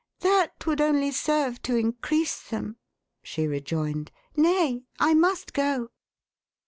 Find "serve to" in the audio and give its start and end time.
1.11-1.75